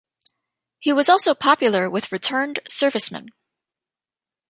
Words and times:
He 0.79 0.91
was 0.91 1.09
also 1.09 1.35
popular 1.35 1.87
with 1.87 2.11
returned 2.11 2.59
servicemen. 2.67 3.29